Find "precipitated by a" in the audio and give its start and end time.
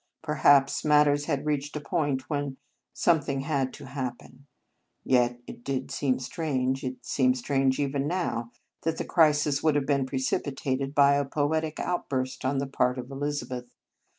10.07-11.23